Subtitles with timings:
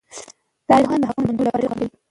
[0.67, 1.97] تاریخ پوهان د حقایقو د موندلو لپاره ډېرې خوارۍ کوي.